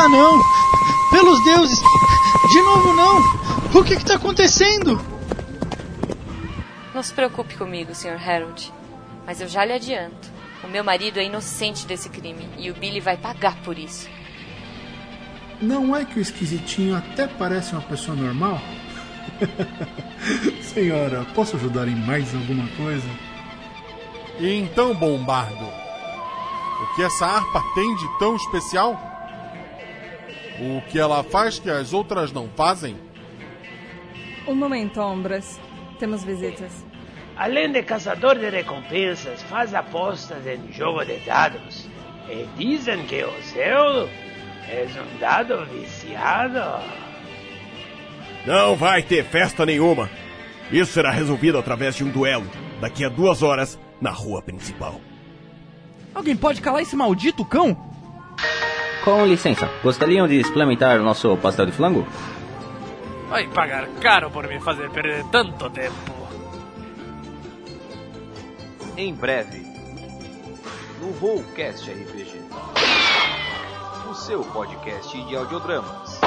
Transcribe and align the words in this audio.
Ah, 0.00 0.08
não! 0.08 0.40
Pelos 1.10 1.42
deuses! 1.42 1.80
De 2.48 2.62
novo, 2.62 2.92
não! 2.92 3.18
O 3.74 3.82
que 3.82 3.94
está 3.94 4.14
acontecendo? 4.14 4.96
Não 6.94 7.02
se 7.02 7.12
preocupe 7.12 7.56
comigo, 7.56 7.92
Sr. 7.92 8.16
Harold. 8.24 8.72
Mas 9.26 9.40
eu 9.40 9.48
já 9.48 9.64
lhe 9.64 9.72
adianto. 9.72 10.30
O 10.62 10.68
meu 10.68 10.84
marido 10.84 11.18
é 11.18 11.24
inocente 11.24 11.84
desse 11.84 12.08
crime 12.10 12.48
e 12.56 12.70
o 12.70 12.74
Billy 12.74 13.00
vai 13.00 13.16
pagar 13.16 13.56
por 13.64 13.76
isso. 13.76 14.08
Não 15.60 15.96
é 15.96 16.04
que 16.04 16.20
o 16.20 16.22
esquisitinho 16.22 16.96
até 16.96 17.26
parece 17.26 17.72
uma 17.72 17.82
pessoa 17.82 18.16
normal? 18.16 18.60
Senhora, 20.62 21.26
posso 21.34 21.56
ajudar 21.56 21.88
em 21.88 21.96
mais 21.96 22.32
alguma 22.36 22.68
coisa? 22.76 23.08
E 24.38 24.60
então, 24.60 24.94
Bombardo, 24.94 25.64
o 25.64 26.94
que 26.94 27.02
essa 27.02 27.26
harpa 27.26 27.64
tem 27.74 27.96
de 27.96 28.18
tão 28.20 28.36
especial? 28.36 29.17
O 30.60 30.80
que 30.88 30.98
ela 30.98 31.22
faz 31.22 31.58
que 31.58 31.70
as 31.70 31.92
outras 31.92 32.32
não 32.32 32.48
fazem? 32.48 32.96
Um 34.46 34.54
momento, 34.54 35.00
Ombras. 35.00 35.60
Temos 35.98 36.24
visitas. 36.24 36.84
Além 37.36 37.70
de 37.70 37.82
caçador 37.82 38.36
de 38.36 38.50
recompensas, 38.50 39.42
faz 39.42 39.74
apostas 39.74 40.46
em 40.46 40.72
jogo 40.72 41.04
de 41.04 41.18
dados. 41.18 41.88
E 42.28 42.46
dizem 42.56 43.04
que 43.04 43.22
o 43.22 43.42
seu 43.42 44.08
é 44.68 44.86
um 45.00 45.18
dado 45.18 45.64
viciado. 45.66 46.82
Não 48.44 48.74
vai 48.74 49.02
ter 49.02 49.24
festa 49.24 49.64
nenhuma. 49.64 50.10
Isso 50.70 50.92
será 50.92 51.10
resolvido 51.10 51.58
através 51.58 51.94
de 51.94 52.04
um 52.04 52.10
duelo, 52.10 52.50
daqui 52.80 53.04
a 53.04 53.08
duas 53.08 53.42
horas, 53.42 53.78
na 54.00 54.10
rua 54.10 54.42
principal. 54.42 55.00
Alguém 56.14 56.36
pode 56.36 56.60
calar 56.60 56.82
esse 56.82 56.96
maldito 56.96 57.44
cão? 57.44 57.97
Com 59.08 59.24
licença, 59.24 59.70
gostariam 59.82 60.28
de 60.28 60.38
experimentar 60.38 61.00
o 61.00 61.02
nosso 61.02 61.34
pastel 61.38 61.64
de 61.64 61.72
flango? 61.72 62.06
Vai 63.30 63.48
pagar 63.48 63.88
caro 64.02 64.30
por 64.30 64.46
me 64.46 64.60
fazer 64.60 64.90
perder 64.90 65.24
tanto 65.32 65.70
tempo. 65.70 66.12
Em 68.98 69.14
breve, 69.14 69.62
no 71.00 71.10
Rollcast 71.12 71.90
RPG, 71.90 72.38
o 74.10 74.14
seu 74.14 74.44
podcast 74.44 75.24
de 75.24 75.36
audiodramas. 75.36 76.17